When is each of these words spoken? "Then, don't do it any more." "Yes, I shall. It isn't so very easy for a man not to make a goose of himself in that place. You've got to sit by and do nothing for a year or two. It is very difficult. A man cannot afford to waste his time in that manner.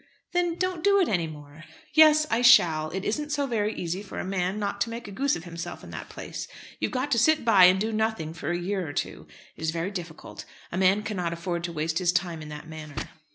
"Then, 0.31 0.55
don't 0.55 0.83
do 0.83 0.99
it 0.99 1.07
any 1.07 1.27
more." 1.27 1.63
"Yes, 1.93 2.25
I 2.31 2.41
shall. 2.41 2.89
It 2.89 3.05
isn't 3.05 3.29
so 3.31 3.45
very 3.45 3.71
easy 3.75 4.01
for 4.01 4.17
a 4.17 4.25
man 4.25 4.57
not 4.57 4.81
to 4.81 4.89
make 4.89 5.07
a 5.07 5.11
goose 5.11 5.35
of 5.35 5.43
himself 5.43 5.83
in 5.83 5.91
that 5.91 6.09
place. 6.09 6.47
You've 6.79 6.91
got 6.91 7.11
to 7.11 7.19
sit 7.19 7.45
by 7.45 7.65
and 7.65 7.79
do 7.79 7.93
nothing 7.93 8.33
for 8.33 8.49
a 8.49 8.57
year 8.57 8.87
or 8.87 8.93
two. 8.93 9.27
It 9.55 9.61
is 9.61 9.69
very 9.69 9.91
difficult. 9.91 10.43
A 10.71 10.75
man 10.77 11.03
cannot 11.03 11.33
afford 11.33 11.63
to 11.65 11.71
waste 11.71 11.99
his 11.99 12.11
time 12.11 12.41
in 12.41 12.49
that 12.49 12.67
manner. 12.67 12.95